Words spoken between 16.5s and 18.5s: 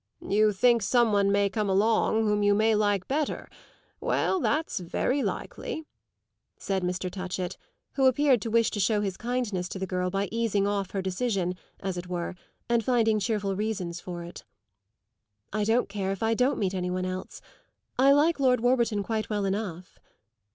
meet any one else. I like